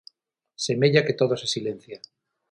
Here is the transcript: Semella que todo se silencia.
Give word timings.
Semella 0.65 1.03
que 1.05 1.17
todo 1.19 1.33
se 1.41 1.47
silencia. 1.55 1.97